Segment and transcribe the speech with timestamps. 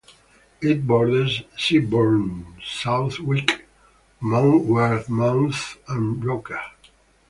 [0.61, 3.67] It borders Seaburn, Southwick,
[4.19, 6.59] Monkwearmouth, and Roker.